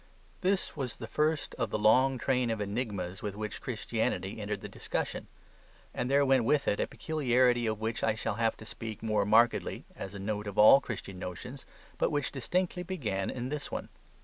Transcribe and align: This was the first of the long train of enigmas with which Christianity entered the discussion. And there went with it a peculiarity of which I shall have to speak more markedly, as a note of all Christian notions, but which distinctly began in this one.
This 0.41 0.75
was 0.75 0.95
the 0.95 1.05
first 1.05 1.53
of 1.59 1.69
the 1.69 1.77
long 1.77 2.17
train 2.17 2.49
of 2.49 2.59
enigmas 2.59 3.21
with 3.21 3.35
which 3.35 3.61
Christianity 3.61 4.41
entered 4.41 4.61
the 4.61 4.67
discussion. 4.67 5.27
And 5.93 6.09
there 6.09 6.25
went 6.25 6.43
with 6.43 6.67
it 6.67 6.79
a 6.79 6.87
peculiarity 6.87 7.67
of 7.67 7.79
which 7.79 8.03
I 8.03 8.15
shall 8.15 8.33
have 8.41 8.57
to 8.57 8.65
speak 8.65 9.03
more 9.03 9.27
markedly, 9.27 9.85
as 9.95 10.15
a 10.15 10.19
note 10.19 10.47
of 10.47 10.57
all 10.57 10.81
Christian 10.81 11.19
notions, 11.19 11.67
but 11.99 12.09
which 12.11 12.31
distinctly 12.31 12.81
began 12.81 13.29
in 13.29 13.49
this 13.49 13.69
one. 13.71 13.89